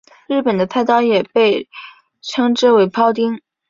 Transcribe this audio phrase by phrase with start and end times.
[0.27, 1.69] 日本的菜刀也被
[2.23, 3.39] 称之为庖丁。